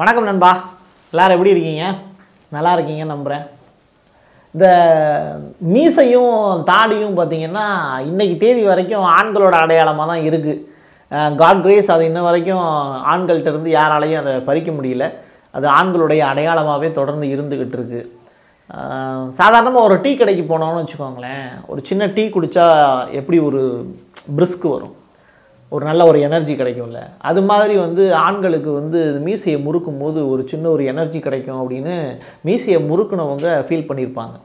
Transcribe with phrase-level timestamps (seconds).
[0.00, 0.48] வணக்கம் நண்பா.
[1.12, 1.84] எல்லாரும் எப்படி இருக்கீங்க?
[2.54, 3.44] நல்லா இருக்கீங்கன்னு நம்புகிறேன்
[4.54, 4.66] இந்த
[5.74, 6.34] மீசையும்
[6.70, 7.64] தாடியும் பார்த்தீங்கன்னா
[8.08, 12.66] இன்றைக்கி தேதி வரைக்கும் ஆண்களோட அடையாளமாக தான் இருக்குது காட் கிரேஸ் அது இன்ன வரைக்கும்
[13.12, 15.08] ஆண்கள்ட்ட இருந்து யாராலையும் அதை பறிக்க முடியல.
[15.54, 18.02] அது ஆண்களுடைய அடையாளமாகவே தொடர்ந்து இருந்துக்கிட்டு இருக்கு.
[19.40, 22.68] சாதாரணமாக ஒரு டீ கடைக்கு போனோம்னு வச்சுக்கோங்களேன் ஒரு சின்ன டீ குடித்தா
[23.20, 23.62] எப்படி ஒரு
[24.36, 24.95] பிரிஸ்க் வரும்?
[25.74, 27.00] ஒரு நல்ல ஒரு எனர்ஜி கிடைக்கும்ல.
[27.28, 31.94] அது மாதிரி வந்து ஆண்களுக்கு வந்து மீசையை முறுக்கும் போது ஒரு சின்ன ஒரு எனர்ஜி கிடைக்கும் அப்படின்னு
[32.48, 34.36] மீசையை முறுக்குனவங்க ஃபீல் பண்ணியிருப்பாங்க.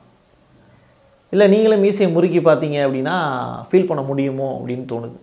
[1.33, 3.17] இல்லை நீங்களும் மீசையை முறுக்கி பார்த்தீங்க அப்படின்னா
[3.67, 5.17] ஃபீல் பண்ண முடியுமோ அப்படின்னு தோணுது.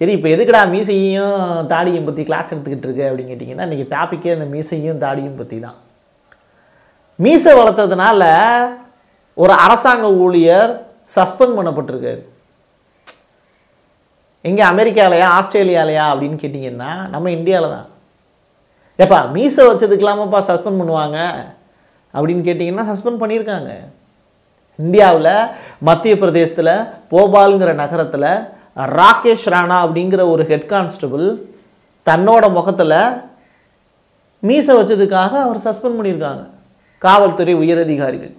[0.00, 1.40] சரி இப்போ எதுக்குடா மீசையும்
[1.72, 5.78] தாடியும் பற்றி கிளாஸ் எடுத்துக்கிட்டு இருக்கு அப்படின்னு கேட்டிங்கன்னா இன்றைக்கி டாப்பிக்கே அந்த மீசையும் தாடியும் பற்றி தான்.
[7.24, 8.22] மீசை வளர்த்ததுனால
[9.42, 10.72] ஒரு அரசாங்க ஊழியர்
[11.16, 12.22] சஸ்பெண்ட் பண்ணப்பட்டிருக்காரு.
[14.48, 17.86] எங்கே அமெரிக்காலையா ஆஸ்திரேலியாலையா அப்படின்னு கேட்டிங்கன்னா நம்ம இந்தியாவில் தான்
[18.98, 21.18] ஏப்பா மீசை வச்சதுக்கெல்லாமப்பா சஸ்பெண்ட் பண்ணுவாங்க
[22.14, 23.70] அப்படின்னு கேட்டிங்கன்னா சஸ்பெண்ட் பண்ணியிருக்காங்க.
[24.78, 25.32] இந்தியாவில்
[25.88, 26.72] மத்திய பிரதேசத்தில்
[27.12, 28.30] போபாலுங்கிற நகரத்தில்
[28.98, 31.26] ராகேஷ் ராணா அப்படிங்கிற ஒரு ஹெட் கான்ஸ்டபிள்
[32.06, 32.98] தன்னோட முகத்தில்
[34.42, 36.42] மீசை வச்சதுக்காக அவர் சஸ்பெண்ட் பண்ணியிருக்காங்க.
[37.04, 38.34] காவல்துறை உயரதிகாரிகள்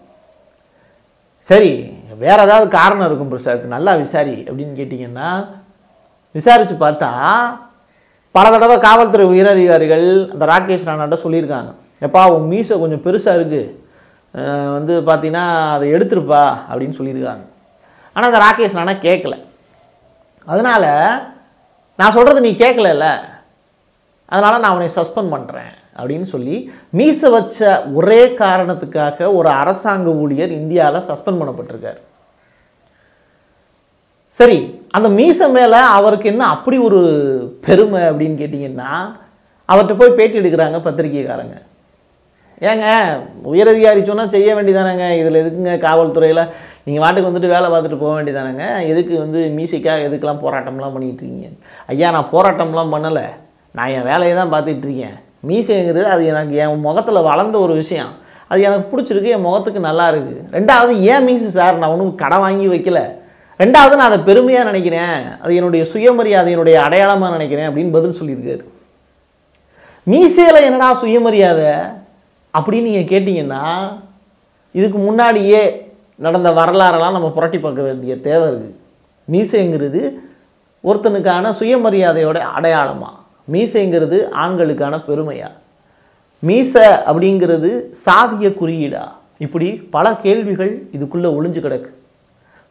[1.50, 1.72] சரி
[2.24, 3.66] வேற ஏதாவது காரணம் இருக்கும் பிரசாத்?
[3.76, 5.30] நல்லா விசாரி அப்படின்னு கேட்டிங்கன்னா
[6.36, 7.11] விசாரித்து பார்த்தா
[8.36, 11.69] பல தடவை காவல்துறை உயரதிகாரிகள் அந்த ராகேஷ் ராணாட்ட சொல்லியிருக்காங்க.
[12.06, 13.64] எப்பா உன் மீசை கொஞ்சம் பெருசாக இருக்குது
[14.78, 17.44] வந்து பார்த்தீங்கன்னா அதை எடுத்துருப்பா அப்படின்னு சொல்லியிருக்காங்க.
[18.16, 19.36] ஆனால் அந்த ராகேஷ் ராணா கேட்கல
[20.52, 20.89] அதனால்
[22.00, 23.08] நான் சொல்கிறது நீ கேட்கலல்ல
[24.31, 26.56] அதனால் நான் அவனை சஸ்பெண்ட் பண்ணுறேன் அப்படின்னு சொல்லி
[26.97, 27.69] மீசை வச்ச
[28.00, 32.00] ஒரே காரணத்துக்காக ஒரு அரசாங்க ஊழியர் இந்தியாவில் சஸ்பெண்ட் பண்ணப்பட்டிருக்கார்.
[34.40, 34.58] சரி
[34.98, 37.00] அந்த மீசை மேலே அவருக்கு என்ன அப்படி ஒரு
[37.66, 38.92] பெருமை அப்படின்னு கேட்டிங்கன்னா
[39.70, 41.56] அவர்கிட்ட போய் பேட்டி எடுக்கிறாங்க பத்திரிக்கைக்காரங்க
[42.70, 42.86] ஏங்க
[43.52, 46.42] உயரதிகாரி சொன்னால் செய்ய வேண்டிதானங்க இதில் எதுக்குங்க காவல்துறையில்?
[46.86, 51.50] நீங்கள் வாட்டுக்கு வந்துட்டு வேலை பார்த்துட்டு போக வேண்டியதானேங்க எதுக்கு வந்து மியூசிக்காக எதுக்கெல்லாம் போராட்டம்லாம் பண்ணிகிட்டு இருக்கீங்க?
[51.94, 53.26] ஐயா நான் போராட்டம்லாம் பண்ணலை.
[53.78, 55.16] நான் என் வேலையை தான் பார்த்துட்டு இருக்கேன்.
[55.50, 58.12] மீசைங்கிறது அது எனக்கு என் முகத்தில் வளர்ந்த ஒரு விஷயம்.
[58.52, 62.68] அது எனக்கு பிடிச்சிருக்கு என் முகத்துக்கு நல்லா இருக்குது ரெண்டாவது ஏன் மீசு சார் நான் ஒன்றும் கடை வாங்கி
[62.74, 63.02] வைக்கல?
[63.59, 65.40] ரெண்டாவது நான் அதை பெருமையாக நினைக்கிறேன்.
[65.41, 68.63] அது என்னுடைய சுயமரியாதையினுடைய அடையாளமாக நினைக்கிறேன் அப்படின்னு பதில் சொல்லியிருக்காரு.
[70.12, 71.72] மீசையில் என்னடா சுயமரியாதை?
[72.57, 73.63] அப்படின்னு நீங்கள் கேட்டிங்கன்னா
[74.72, 78.78] இதுக்கு முன்னாடியே நடந்த வரலாறெல்லாம் நம்ம புரட்டி பார்க்க வேண்டிய தேவை இருக்குது
[79.31, 80.01] மீசைங்கிறது
[80.84, 83.12] ஒருத்தனுக்கான சுயமரியாதையோட அடையாளமா?
[83.51, 85.50] மீசைங்கிறது ஆண்களுக்கான பெருமையா?
[86.40, 87.69] மீசை அப்படிங்கிறது
[88.06, 89.03] சாதிய குறியீடா?
[89.38, 91.91] இப்படி பல கேள்விகள் இதுக்குள்ளே ஒளிஞ்சு கிடக்கு.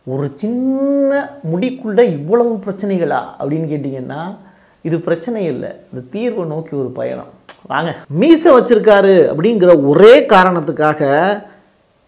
[0.06, 4.36] ஒரு சின்ன முடிக்குள்ளே இவ்வளவு பிரச்சனைகளா அப்படின்னு கேட்டிங்கன்னா
[4.82, 5.70] இது பிரச்சனை இல்லை.
[5.92, 7.26] இந்த தீர்வை நோக்கி ஒரு பயணம்.
[7.66, 7.94] வாங்க.
[8.08, 11.42] மீசை வச்சுருக்காரு அப்படிங்கிற ஒரே காரணத்துக்காக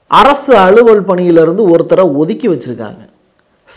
[0.07, 3.09] அரசு அலுவல் பணியிலிருந்து ஒருத்தரை ஒதுக்கி வச்சுருக்காங்க.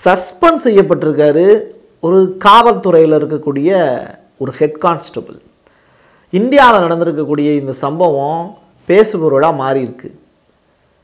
[0.05, 1.61] சஸ்பெண்ட் செய்யப்பட்டிருக்காரு
[1.99, 4.01] ஒரு காவல்துறையில் இருக்கக்கூடிய
[4.37, 5.41] ஒரு ஹெட் கான்ஸ்டபிள்.
[6.29, 8.57] இந்தியாவில் நடந்திருக்கக்கூடிய இந்த சம்பவம்
[8.87, 10.11] பேசுபொருளாக மாறியிருக்கு.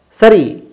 [0.09, 0.66] சரி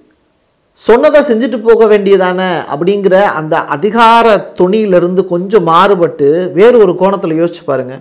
[0.80, 4.26] சொன்னதை செஞ்சுட்டு போக வேண்டியதானே அப்படிங்கிற அந்த அதிகார
[4.60, 7.94] துணியிலிருந்து கொஞ்சம் மாறுபட்டு வேறு ஒரு கோணத்தில் யோசிச்சு பாருங்க.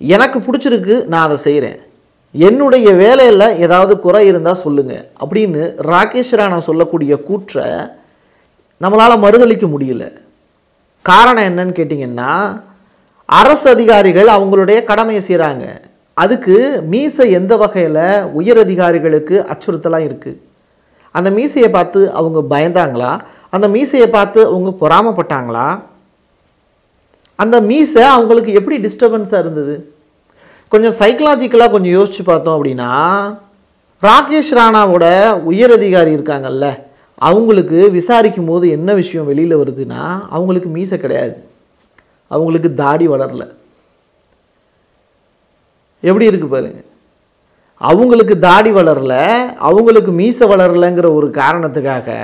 [0.00, 1.78] எனக்கு பிடிச்சிருக்கு நான் அதை செய்கிறேன்
[2.34, 7.66] என்னுடைய வேலையில் ஏதாவது குறை இருந்தால் சொல்லுங்கள் அப்படின்னு ராகேஷ் ராணா சொல்லக்கூடிய கூற்றை
[8.80, 10.04] நம்மளால் மறுதளிக்க முடியல.
[11.02, 12.32] காரணம் என்னன்னு கேட்டிங்கன்னா
[13.28, 15.64] அரசு அதிகாரிகள் அவங்களுடைய கடமையை செய்கிறாங்க
[16.14, 16.56] அதுக்கு
[16.92, 18.04] மீசை எந்த வகையில்
[18.40, 20.38] உயர் அதிகாரிகளுக்கு அச்சுறுத்தலாக இருக்குது
[21.18, 23.12] அந்த மீசையை பார்த்து அவங்க பயந்தாங்களா?
[23.50, 25.66] அந்த மீசையை பார்த்து அவங்க பொறாமப்பட்டாங்களா?
[27.42, 29.74] அந்த மீசை அவங்களுக்கு எப்படி டிஸ்டர்பன்ஸாக இருந்தது?
[30.72, 32.90] கொஞ்சம் சைக்கலாஜிக்கலாக கொஞ்சம் யோசித்து பார்த்தோம் அப்படின்னா
[34.02, 35.06] ராகேஷ் ராணாவோட
[35.50, 36.66] உயர் அதிகாரி இருக்காங்கல்ல
[37.20, 41.34] அவங்களுக்கு விசாரிக்கும் போது என்ன விஷயம் வெளியில் வருதுன்னா அவங்களுக்கு மீசை கிடையாது.
[42.34, 43.44] அவங்களுக்கு தாடி வளரல.
[46.08, 46.87] எப்படி இருக்கு பாருங்கள்
[47.80, 49.14] அவங்களுக்கு தாடி வளரல
[49.56, 52.16] அவங்களுக்கு மீசை வளரலைங்கிற ஒரு காரணத்துக்காக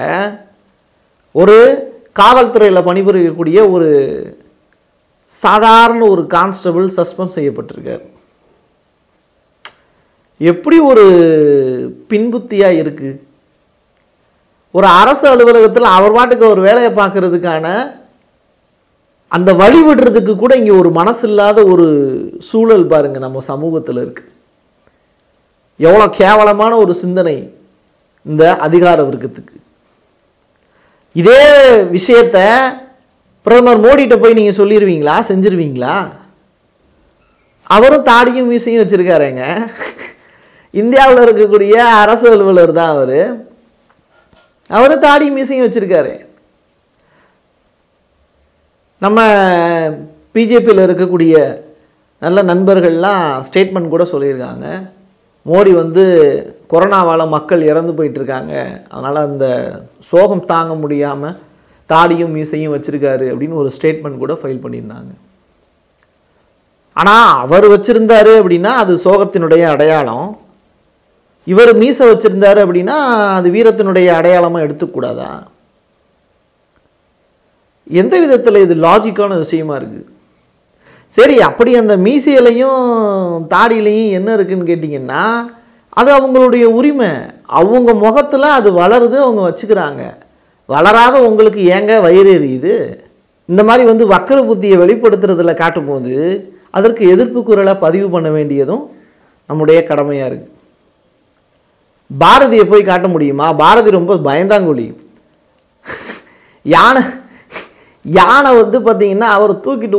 [1.33, 1.87] ஒரு
[2.21, 3.89] காவல்துறையில் பணிபுரியக்கூடிய ஒரு
[5.29, 8.03] சாதாரண ஒரு கான்ஸ்டபிள் சஸ்பெண்ட் செய்யப்பட்டிருக்கார்.
[10.39, 11.05] எப்படி ஒரு
[12.09, 13.21] பின்புத்தியாக இருக்குது
[14.71, 17.95] ஒரு அரசு அலுவலகத்தில் அவர் பாட்டுக்கு ஒரு வேலையை பார்க்கறதுக்கான
[19.29, 19.83] அந்த வழி
[20.35, 21.87] கூட இங்கே ஒரு மனசு இல்லாத ஒரு
[22.39, 24.34] சூழல் பாருங்கள் நம்ம சமூகத்தில் இருக்குது
[25.77, 27.37] எவ்வளோ கேவலமான ஒரு சிந்தனை
[28.23, 29.57] இந்த அதிகார வர்க்கத்துக்கு.
[31.13, 31.43] இதே
[31.97, 32.39] விஷயத்த
[33.43, 35.97] பிரதமர் மோடிகிட்ட போய் நீங்கள் சொல்லிடுவீங்களா செஞ்சிருவீங்களா?
[37.63, 39.73] அவரும் தாடியும் மீசையும் வச்சிருக்காருங்க.
[40.71, 43.19] இந்தியாவில் இருக்கக்கூடிய அரசு அலுவலர் தான் அவர்.
[44.67, 46.15] அவர் தாடி மீசையும் வச்சிருக்காரு.
[48.99, 49.21] நம்ம
[50.35, 51.63] பிஜேபியில் இருக்கக்கூடிய
[52.21, 54.67] நல்ல நண்பர்கள்லாம் ஸ்டேட்மெண்ட் கூட சொல்லியிருக்காங்க.
[55.47, 56.03] மோடி வந்து
[56.73, 58.55] கொரோனாவால் மக்கள் இறந்து போயிட்டு இருக்காங்க
[58.93, 59.47] அதனால் அந்த
[60.11, 61.37] சோகம் தாங்க முடியாமல்
[61.91, 65.13] தாடியும் மீசையும் வச்சுருக்காரு அப்படின்னு ஒரு ஸ்டேட்மெண்ட் கூட ஃபைல் பண்ணியிருந்தாங்க.
[67.01, 70.29] ஆனால் அவர் வச்சுருந்தாரு அப்படின்னா அது சோகத்தினுடைய அடையாளம்.
[71.47, 72.97] இவர் மீசை வச்சுருந்தாரு அப்படின்னா
[73.39, 75.31] அது வீரத்தினுடைய அடையாளமாக எடுத்துக்கூடாதா?
[78.01, 80.11] எந்த விதத்தில் இது லாஜிக்கான விஷயமா இருக்குது
[81.17, 82.81] சரி அப்படி அந்த மீசையிலையும்
[83.53, 85.23] தாடியிலையும் என்ன இருக்குன்னு கேட்டிங்கன்னா
[85.99, 87.11] அது அவங்களுடைய உரிமை.
[87.61, 90.03] அவங்க முகத்தில் அது வளருது அவங்க வச்சுக்கிறாங்க.
[90.69, 92.75] வளராத உங்களுக்கு ஏங்க வயிறு எரியுது?
[93.51, 96.15] இந்த மாதிரி வந்து வக்கர புத்தியை வெளிப்படுத்துறதில் காட்டும்போது
[96.71, 98.85] அதற்கு எதிர்ப்பு குரலை பதிவு பண்ண வேண்டியதும்
[99.51, 100.53] நம்முடைய கடமையாக இருக்குது
[102.11, 103.47] பாரதியை போய் காட்ட முடியுமா?
[103.63, 104.87] பாரதி ரொம்ப பயந்தாங்குழி.
[106.75, 107.03] யானை
[108.05, 109.99] யானை வந்து பார்த்தீங்கன்னா அவர் தூக்கிட்டு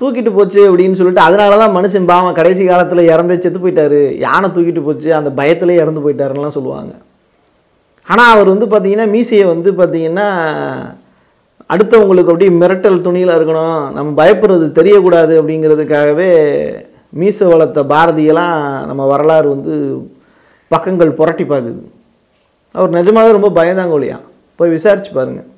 [0.00, 4.00] தூக்கிட்டு போச்சு அப்படின்னு சொல்லிட்டு அதனால தான் மனுஷன் பாவம் கடைசி காலத்தில் இறந்தே செத்து போயிட்டாரு.
[4.24, 6.92] யானை தூக்கிட்டு போச்சு அந்த பயத்திலே இறந்து போயிட்டாருலாம் சொல்லுவாங்க.
[8.08, 10.26] ஆனால் அவர் வந்து பார்த்தீங்கன்னா மீசையை வந்து பார்த்தீங்கன்னா
[11.74, 13.80] அடுத்தவங்களுக்கு அப்படியே மிரட்டல் துணியில் இருக்கணும்.
[13.96, 16.30] நம்ம பயப்படுறது தெரியக்கூடாது அப்படிங்கிறதுக்காகவே
[17.20, 18.54] மீசை வளர்த்த பாரதியெல்லாம்
[18.90, 19.74] நம்ம வரலாறு வந்து
[20.70, 21.82] பக்கங்கள் புரட்டி பார்க்குது.
[22.78, 24.18] அவர் நிஜமாகவே ரொம்ப பயந்தாங்கோலியா
[24.60, 25.48] போய் விசாரிச்சு பாருங்கள்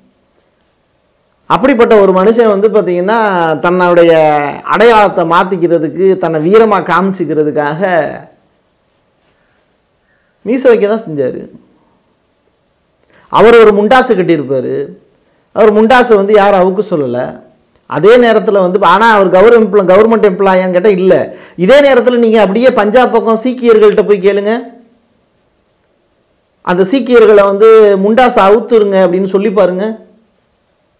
[1.54, 3.18] அப்படிப்பட்ட ஒரு மனுஷன் வந்து பார்த்தீங்கன்னா
[3.64, 4.12] தன்னுடைய
[4.74, 7.82] அடையாளத்தை மாற்றிக்கிறதுக்கு தன்னை வீரமாக காமிச்சிக்கிறதுக்காக
[10.46, 11.40] மீச வைக்க தான் செஞ்சார்.
[13.38, 14.74] அவர் ஒரு முண்டாசு கட்டியிருப்பார்.
[15.56, 17.24] அவர் முண்டாசை வந்து யாரும் அவுக்கு சொல்லலை.
[17.96, 21.20] அதே நேரத்தில் வந்து ஆனால் அவர் கவர்மெண்ட் கவர்மெண்ட் எம்ப்ளாயான்னு கேட்டால் இல்லை.
[21.64, 24.54] இதே நேரத்தில் நீங்கள் அப்படியே பஞ்சாப் பக்கம் சீக்கியர்கள்ட்ட போய் கேளுங்க.
[26.70, 27.68] அந்த சீக்கியர்களை வந்து
[28.04, 29.94] முண்டாசை அவுத்துருங்க அப்படின்னு சொல்லி பாருங்கள்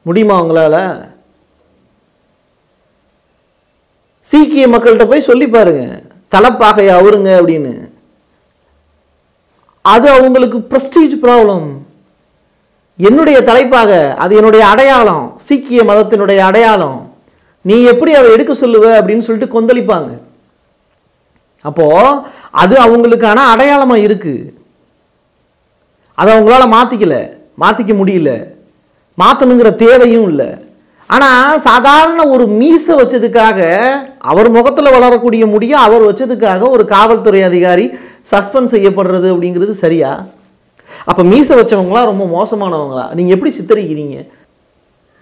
[0.09, 1.09] முடியுமா உங்களால்?
[4.21, 6.03] சீக்கிய மக்கள்கிட்ட போய் சொல்லி பாருங்க.
[6.35, 7.75] தலைப்பாகையா அவருங்க அப்படின்னு.
[9.81, 11.67] அது அவங்களுக்கு ப்ரெஸ்டீஜ் ப்ராப்ளம்
[12.97, 15.35] என்னுடைய தலைப்பாக அது என்னுடைய அடையாளம்.
[15.37, 16.99] சீக்கிய மதத்தினுடைய அடையாளம்.
[17.61, 20.21] நீ எப்படி அதை எடுக்க சொல்லுவ அப்படின்னு சொல்லிட்டு கொந்தளிப்பாங்க.
[21.63, 21.87] அப்போ
[22.51, 24.35] அது அவங்களுக்கான அடையாளமாக இருக்கு.
[26.15, 27.17] அதை அவங்களால மாத்திக்கல.
[27.61, 28.57] மாத்திக்க முடியல.
[29.21, 30.49] மாற்றணுங்கிற தேவையும் இல்லை.
[31.11, 33.61] ஆனால் சாதாரண ஒரு மீசை வச்சதுக்காக
[34.31, 37.87] அவர் முகத்தில் வளரக்கூடிய முடிய அவர் வச்சதுக்காக ஒரு காவல்துறை அதிகாரி
[38.33, 40.11] சஸ்பெண்ட் செய்யப்படுறது அப்படிங்கிறது சரியா?
[41.11, 43.07] அப்போ மீசை வச்சவங்களாம் ரொம்ப மோசமானவங்களா?
[43.15, 44.19] நீங்கள் எப்படி சித்தரிக்கிறீங்க?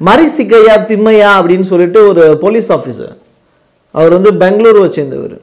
[0.01, 3.15] மரிசிக்கையா திம்மையா அப்படின்னு சொல்லிட்டு ஒரு போலீஸ் ஆஃபீஸர்
[3.99, 5.37] அவர் வந்து பெங்களூருவை சேர்ந்தவர்.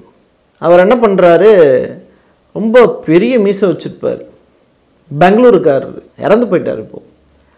[0.65, 1.51] அவர் என்ன பண்ணுறாரு
[2.57, 4.21] ரொம்ப பெரிய மீசை வச்சுருப்பார்.
[5.11, 5.97] பெங்களூருக்காரர்.
[6.25, 7.09] இறந்து போயிட்டார் இப்போது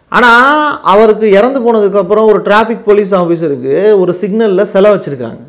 [0.08, 5.40] ஆனால் அவருக்கு இறந்து போனதுக்கப்புறம் ஒரு டிராஃபிக் போலீஸ் ஆஃபீஸருக்கு ஒரு சிக்னலில் செலை வச்சுருக்காங்க.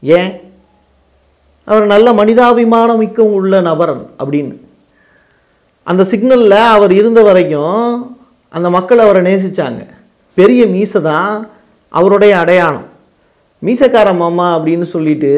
[0.00, 0.40] ஏன்?
[1.64, 4.56] அவர் நல்ல மனிதாபிமானம் மிக்க உள்ள நபர் அப்படின்னு.
[5.82, 8.16] அந்த சிக்னலில் அவர் இருந்த வரைக்கும்
[8.48, 9.86] அந்த மக்கள் அவரை நேசிச்சாங்க.
[10.34, 11.48] பெரிய மீசை தான்
[11.88, 12.88] அவருடைய அடையாளம்.
[13.64, 15.32] மீசக்கார மாமா அப்படின்னு சொல்லிட்டு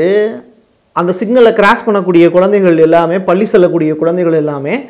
[0.93, 4.87] அந்த சிக்னலை கிராஸ் பண்ணக்கூடிய குழந்தைகள் எல்லாமே பள்ளி செல்லக்கூடிய குழந்தைகள் எல்லாமே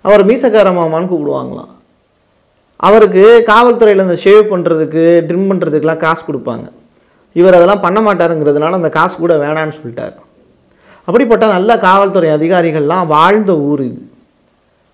[0.00, 1.74] அவர் மீசக்கார மாமான்னு கூப்பிடுவாங்களாம்.
[2.80, 6.66] அவருக்கு காவல்துறையில் இந்த ஷேவ் பண்ணுறதுக்கு ட்ரிம் பண்ணுறதுக்கெலாம் காசு கொடுப்பாங்க.
[7.36, 10.14] இவர் அதெல்லாம் பண்ண மாட்டாருங்கிறதுனால அந்த காசு கூட வேணான்னு சொல்லிட்டார்.
[11.08, 14.02] அப்படிப்பட்ட நல்ல காவல்துறை அதிகாரிகள்லாம் வாழ்ந்த ஊர் இது.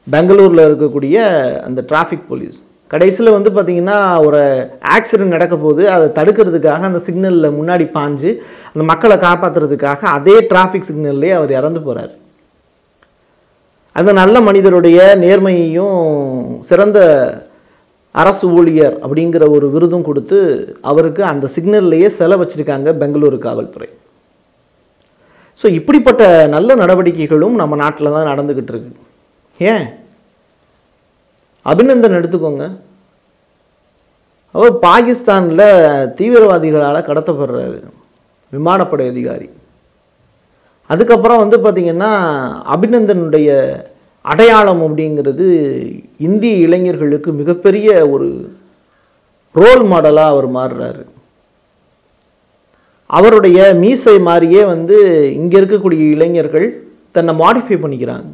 [0.07, 1.17] பெங்களூரில் இருக்கக்கூடிய
[1.67, 2.59] அந்த டிராஃபிக் போலீஸ்
[2.91, 4.41] கடைசியில் வந்து பார்த்திங்கன்னா ஒரு
[4.97, 8.31] ஆக்சிடென்ட் நடக்க போது அதை தடுக்கிறதுக்காக அந்த சிக்னலில் முன்னாடி பாஞ்சு
[8.73, 12.13] அந்த மக்களை காப்பாற்றுறதுக்காக அதே டிராஃபிக் சிக்னல்லே அவர் இறந்து போகிறார்
[13.97, 15.97] அந்த நல்ல மனிதருடைய நேர்மையையும்
[16.69, 16.99] சிறந்த
[18.21, 20.39] அரசு ஊழியர் அப்படிங்கிற ஒரு விருதும் கொடுத்து
[20.81, 23.89] அவருக்கு அந்த சிக்னல்லையே செல வச்சிருக்காங்க பெங்களூரு காவல்துறை.
[25.61, 28.93] ஸோ இப்படிப்பட்ட நல்ல நடவடிக்கைகளும் நம்ம நாட்டில் தான் நடந்துக்கிட்டு இருக்கு.
[29.59, 29.85] ஏன்?
[31.67, 32.65] அபிநந்தன் எடுத்துக்கோங்க.
[34.51, 35.67] அவர் பாகிஸ்தானில்
[36.19, 37.79] தீவிரவாதிகளால் கடத்தப்படுறாரு.
[38.53, 39.51] விமானப்படை அதிகாரி.
[40.87, 42.11] அதுக்கப்புறம் வந்து பார்த்திங்கன்னா
[42.75, 43.51] அபிநந்தனுடைய
[44.31, 45.47] அடையாளம் அப்படிங்கிறது
[46.17, 48.29] இந்திய இளைஞர்களுக்கு மிகப்பெரிய ஒரு
[49.55, 51.03] ரோல் மாடலாக அவர் மாறுறாரு.
[53.07, 54.97] அவருடைய மீசை மாதிரியே வந்து
[55.35, 56.67] இங்கே இருக்கக்கூடிய இளைஞர்கள்
[57.17, 58.31] தன்னை மாடிஃபை பண்ணிக்கிறாங்க.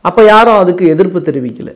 [0.00, 1.70] அப்போ யாரும் அதுக்கு எதிர்ப்பு தெரிவிக்கல.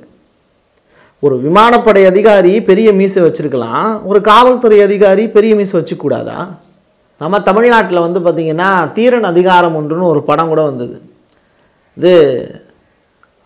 [1.21, 4.05] ஒரு விமானப்படை அதிகாரி பெரிய மீசை வச்சுருக்கலாம்.
[4.05, 6.39] ஒரு காவல்துறை அதிகாரி பெரிய மீசை வச்சுக்கூடாதா?
[7.21, 10.97] நம்ம தமிழ்நாட்டில் வந்து பார்த்திங்கன்னா தீரன் அதிகாரம் ஒன்றுன்னு ஒரு படம் கூட வந்தது.
[11.97, 12.15] இது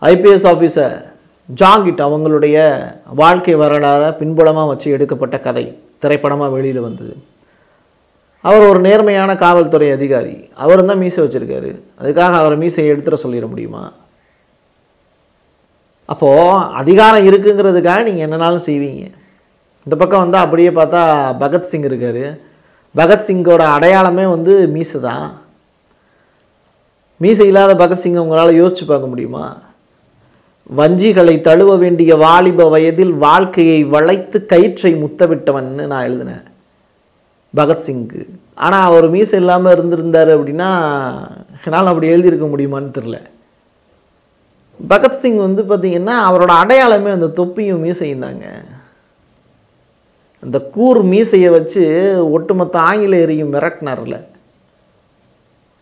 [0.01, 1.05] ஐபிஎஸ் ஆஃபீஸர்
[1.55, 2.57] ஜாங்கிட் அவங்களுடைய
[3.05, 7.17] வாழ்க்கை வரலாறை பின்புலமாக வச்சு எடுக்கப்பட்ட கதை திரைப்படமாக வெளியில் வந்தது.
[8.41, 10.49] அவர் ஒரு நேர்மையான காவல்துறை அதிகாரி.
[10.53, 11.81] அவர் தான் மீசை வச்சுருக்காரு.
[12.01, 13.91] அதுக்காக அவர் மீசையை எடுத்துட சொல்லிட முடியுமா?
[16.05, 19.11] அப்போது அதிகாரம் இருக்குங்கிறதுக்காக நீங்கள் என்னனாலும் செய்வீங்க.
[19.83, 21.01] இந்த பக்கம் வந்தால் அப்படியே பார்த்தா
[21.39, 22.39] பகத்சிங் இருக்கார்.
[22.95, 25.41] பகத்சிங்கோட அடையாளமே வந்து மீசை தான்.
[27.17, 29.57] மீசை இல்லாத பகத்சிங்கை உங்களால் யோசிச்சு பார்க்க முடியுமா?
[30.75, 36.43] வஞ்சிகளை தழுவ வேண்டிய வாலிப வயதில் வாழ்க்கையை வளைத்து கயிற்றை முத்தவிட்டவன்னு நான் எழுதினேன்.
[37.55, 38.21] பகத்சிங்க்கு
[38.53, 40.69] ஆனால் அவர் மீசை இல்லாமல் இருந்திருந்தார் அப்படின்னா
[41.65, 43.17] என்னால் அப்படி எழுதியிருக்க முடியுமான்னு தெரில
[44.91, 48.47] பகத்சிங் வந்து பார்த்திங்கன்னா அவரோட அடையாளமே அந்த தொப்பியும் மீசையும் தாங்க.
[50.39, 51.83] அந்த கூர் மீசையை வச்சு
[52.31, 54.17] ஒட்டுமொத்த ஆங்கிலேயரையும் மிரட்டினார்ல.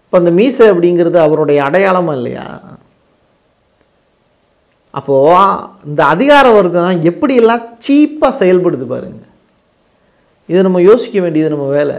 [0.04, 2.75] இப்போ அந்த மீசை அப்படிங்கிறது அவருடைய அடையாளமாக இல்லையா?
[4.98, 5.46] அப்போது
[5.90, 9.24] இந்த அதிகார வர்க்கம் எப்படியெல்லாம் சீப்பாக செயல்படுது பாருங்க.
[10.50, 11.98] இதை நம்ம யோசிக்க வேண்டியது நம்ம வேலை.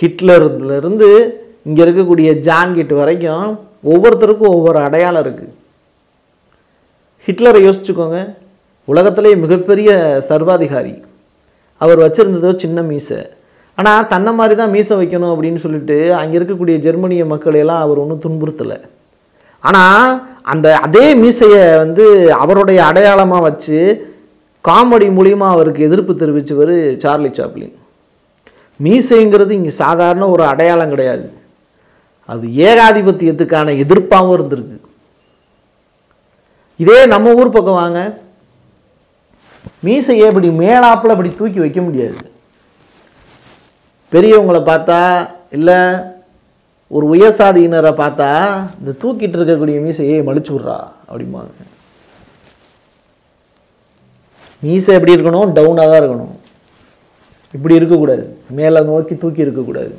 [0.00, 1.08] ஹிட்லர்லேருந்து
[1.68, 3.46] இங்கே இருக்கக்கூடிய ஜான்கிட் வரைக்கும்
[3.92, 5.54] ஒவ்வொருத்தருக்கும் ஒவ்வொரு அடையாளம் இருக்குது
[7.26, 8.18] ஹிட்லரை யோசிச்சுக்கோங்க.
[8.92, 9.90] உலகத்திலேயே மிகப்பெரிய
[10.30, 10.94] சர்வாதிகாரி.
[11.80, 13.20] அவர் வச்சுருந்ததோ சின்ன மீசை.
[13.78, 18.78] ஆனால் தன்னை மாதிரி தான் மீசை வைக்கணும் அப்படின்னு சொல்லிட்டு அங்கே இருக்கக்கூடிய ஜெர்மனிய மக்களையெல்லாம் அவர் ஒன்றும் துன்புறுத்தலை.
[19.64, 20.08] ஆனால்
[20.52, 22.04] அந்த அதே மீசையை வந்து
[22.42, 23.78] அவருடைய அடையாளமாக வச்சு
[24.68, 26.74] காமெடி மூலிமா அவருக்கு எதிர்ப்பு தெரிவித்தவர்
[27.04, 27.74] சார்லி சாப்ளின்.
[28.84, 31.26] மீசைங்கிறது இங்கே சாதாரண ஒரு அடையாளம் கிடையாது.
[32.32, 34.78] அது ஏகாதிபத்தியத்துக்கான எதிர்ப்பாகவும் இருந்திருக்கு.
[36.84, 38.00] இதே நம்ம ஊர் பக்கம் வாங்க.
[39.86, 42.16] மீசையை இப்படி மேலாப்பில் இப்படி தூக்கி வைக்க முடியாது.
[44.12, 45.00] பெரியவங்களை பார்த்தா
[45.56, 45.78] இல்லை
[46.96, 48.28] ஒரு உயர் சாதியினரை பார்த்தா
[48.80, 50.76] இந்த தூக்கிட்டு இருக்கக்கூடிய மீசையை மலிச்சு விட்றா
[51.10, 51.52] அப்படிம்பாங்க.
[54.66, 55.54] மீசை எப்படி இருக்கணும்?
[55.56, 56.34] டவுனாக தான் இருக்கணும்.
[57.56, 58.24] இப்படி இருக்கக்கூடாது.
[58.58, 59.92] மேலே நோக்கி தூக்கி இருக்கக்கூடாது.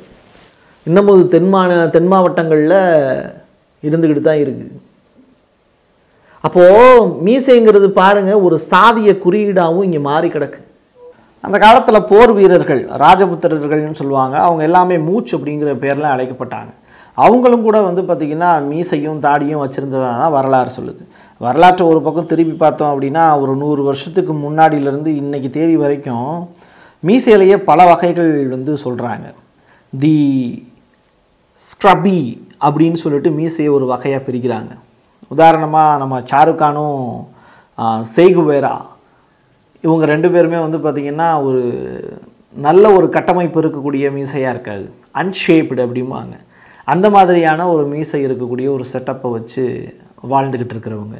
[0.86, 2.78] இன்னமும் தென் மாந தென் மாவட்டங்களில்
[3.86, 4.74] இருந்துக்கிட்டு தான் இருக்குது
[6.46, 10.60] அப்போது மீசைங்கிறது பாருங்கள் ஒரு சாதிய குறியீடாகவும் இங்கே மாறி கிடக்கு.
[11.44, 16.72] அந்த காலத்தில் போர் வீரர்கள் ராஜபுத்திரர்கள்னு சொல்லுவாங்க அவங்க எல்லாமே மூச்சு அப்படிங்கிற பேரில் அழைக்கப்பட்டாங்க.
[17.24, 21.02] அவங்களும் கூட வந்து பார்த்திங்கன்னா மீசையும் தாடியும் வச்சுருந்ததாக தான் வரலாறு சொல்லுது.
[21.40, 26.30] வரலாற்றை ஒரு பக்கம் திருப்பி பார்த்தோம் அப்படின்னா ஒரு நூறு வருஷத்துக்கு முன்னாடியிலேருந்து இன்னைக்கு தேதி வரைக்கும்
[27.02, 29.26] மீசையிலேயே பல வகைகள் வந்து சொல்கிறாங்க
[29.92, 30.16] தி
[31.66, 32.20] ஸ்க்ரபி
[32.66, 34.72] அப்படின்னு சொல்லிட்டு மீசையை ஒரு வகையாக பிரிக்கிறாங்க.
[35.34, 37.00] உதாரணமாக நம்ம ஷாருக்கானும்
[38.14, 38.74] சேகுவேரா
[39.84, 41.62] இவங்க ரெண்டு பேருமே வந்து பார்த்திங்கன்னா ஒரு
[42.66, 44.86] நல்ல ஒரு கட்டமைப்பு இருக்கக்கூடிய மீசையாக இருக்காது.
[45.22, 46.34] அன்ஷேப்டு அப்படிம்பாங்க.
[46.92, 49.62] அந்த மாதிரியான ஒரு மீசை இருக்கக்கூடிய ஒரு செட்டப்பை வச்சு
[50.32, 51.18] வாழ்ந்துக்கிட்டு இருக்கிறவங்க.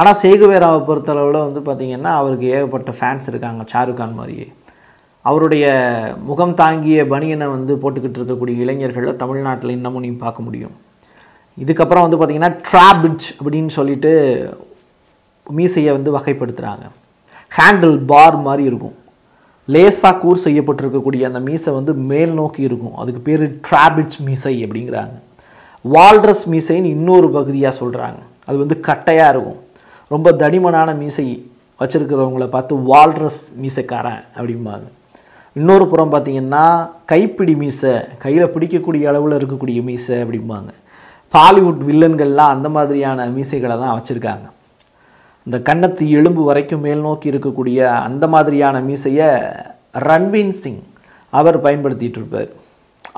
[0.00, 4.46] ஆனால் சேகுவேராவை பொறுத்தளவில் வந்து பார்த்திங்கன்னா அவருக்கு ஏகப்பட்ட ஃபேன்ஸ் இருக்காங்க ஷாருக்கான் மாதிரியே.
[5.24, 5.66] அவருடைய
[6.28, 10.76] முகம் தாங்கிய பனியனை வந்து போட்டுக்கிட்டு இருக்கக்கூடிய இளைஞர்களை தமிழ்நாட்டில் இன்னமும் நீ பார்க்க முடியும்.
[11.64, 14.12] இதுக்கப்புறம் வந்து பார்த்திங்கன்னா ட்ராபிட் அப்படின்னு சொல்லிட்டு
[15.46, 16.86] மீசையை வந்து வகைப்படுத்துகிறாங்க
[17.58, 18.96] ஹேண்டில் பார் மாதிரி இருக்கும்.
[19.74, 22.96] லேசாக கூர் செய்யப்பட்டிருக்கக்கூடிய அந்த மீசை வந்து மேல் நோக்கி இருக்கும்.
[23.00, 25.16] அதுக்கு பேர் ட்ராபிட்ஸ் மீசை அப்படிங்கிறாங்க.
[25.94, 29.60] வால்ரஸ் மீசைன்னு இன்னொரு பகுதியாக சொல்கிறாங்க அது வந்து கட்டையாக இருக்கும்.
[30.14, 31.26] ரொம்ப தடிமனான மீசை
[31.80, 34.86] வச்சுருக்கிறவங்கள பார்த்து வால்ரஸ் மீசைக்காரன் அப்படிம்பாங்க.
[35.60, 36.64] இன்னொரு புறம் பார்த்தீங்கன்னா
[37.10, 37.92] கைப்பிடி மீசை
[38.24, 40.70] கையில் பிடிக்கக்கூடிய அளவில் இருக்கக்கூடிய மீசை அப்படிம்பாங்க.
[41.34, 44.46] பாலிவுட் வில்லன்கள்லாம் அந்த மாதிரியான மீசைகளை தான் வச்சுருக்காங்க.
[45.48, 49.28] இந்த கன்னத்து எலும்பு வரைக்கும் மேல் நோக்கி இருக்கக்கூடிய அந்த மாதிரியான மீசையை
[50.06, 50.82] ரன்வீன் சிங்
[51.32, 52.50] அவர் பயன்படுத்திகிட்டு இருப்பார்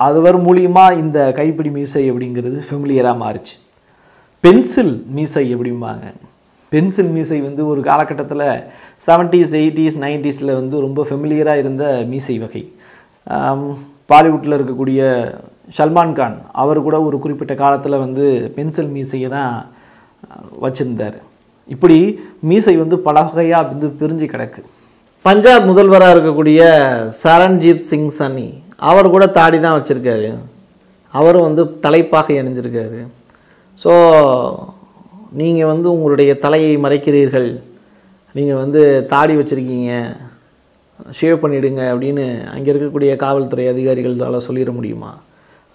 [0.06, 3.54] அவர் மூலியமாக இந்த கைப்பிடி மீசை அப்படிங்கிறது ஃபெமிலியராக மாறுச்சு.
[4.44, 6.04] பென்சில் மீசை எப்படிம்பாங்க?
[6.72, 8.46] பென்சில் மீசை வந்து ஒரு காலகட்டத்தில்
[9.06, 12.62] செவன்ட்டீஸ் எயிட்டிஸ் நைன்ட்டீஸில் வந்து ரொம்ப ஃபெமிலியராக இருந்த மீசை வகை.
[14.12, 15.00] பாலிவுட்டில் இருக்கக்கூடிய
[15.78, 18.26] சல்மான் கான் அவர் கூட ஒரு குறிப்பிட்ட காலத்தில் வந்து
[18.58, 19.52] பென்சில் மீசையை தான்
[20.64, 21.18] வச்சுருந்தார்.
[21.74, 21.98] இப்படி
[22.48, 24.60] மீசை வந்து பல வகையாக வந்து பிரிஞ்சு கிடக்கு.
[25.24, 26.60] பஞ்சாப் முதல்வராக இருக்கக்கூடிய
[27.22, 28.48] சரண்ஜீத் சிங் சன்னி
[28.90, 30.28] அவர் கூட தாடி தான் வச்சுருக்காரு.
[31.14, 33.00] அவரும் வந்து தலைப்பாக இணைஞ்சிருக்காரு.
[33.82, 33.92] ஸோ
[35.40, 37.50] நீங்கள் வந்து உங்களுடைய தலையை மறைக்கிறீர்கள்.
[38.34, 38.80] நீங்கள் வந்து
[39.12, 39.92] தாடி வச்சுருக்கீங்க.
[41.18, 42.24] ஷேவ் பண்ணிவிடுங்க அப்படின்னு
[42.54, 45.12] அங்கே இருக்கக்கூடிய காவல்துறை அதிகாரிகளால் சொல்லிட முடியுமா?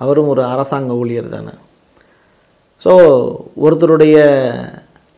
[0.02, 1.54] அவரும் ஒரு அரசாங்க ஊழியர் தானே.
[2.86, 2.94] ஸோ
[3.66, 4.18] ஒருத்தருடைய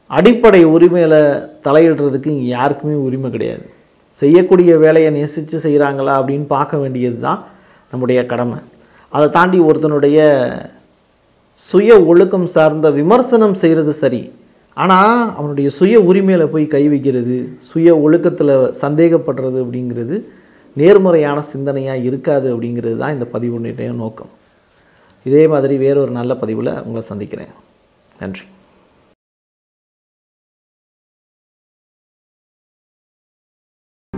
[0.09, 1.19] அடிப்படை உரிமையில்
[1.65, 3.65] தலையிடுறதுக்கு இங்கே யாருக்குமே உரிமை கிடையாது.
[4.11, 7.43] செய்யக்கூடிய வேலையை நேசித்து செய்கிறாங்களா அப்படின்னு பார்க்க வேண்டியது தான்
[7.91, 8.57] நம்முடைய கடமை.
[9.13, 10.19] அதை தாண்டி ஒருத்தனுடைய
[11.59, 14.31] சுய ஒழுக்கம் சார்ந்த விமர்சனம் செய்கிறது சரி.
[14.77, 17.37] ஆனால் அவனுடைய சுய உரிமையில் போய் கை வைக்கிறது
[17.69, 20.17] சுய ஒழுக்கத்தில் சந்தேகப்படுறது அப்படிங்கிறது
[20.75, 24.29] நேர்மறையான சிந்தனையாக இருக்காது அப்படிங்கிறது தான் இந்த பதிவுடைய நோக்கம்.
[25.25, 27.53] இதே மாதிரி வேறொரு நல்ல பதிவில் உங்களை சந்திக்கிறேன்.
[28.21, 28.45] நன்றி.